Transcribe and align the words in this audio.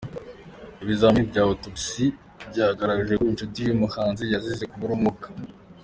Ibizamini 0.83 1.29
bya 1.31 1.41
’Autopsy’ 1.47 2.05
byagaragaje 2.51 3.13
ko 3.19 3.25
inshuti 3.31 3.55
y’uyu 3.57 3.81
muhanzi 3.83 4.23
yazize 4.33 4.63
kubura 4.71 4.93
umwuka. 4.97 5.27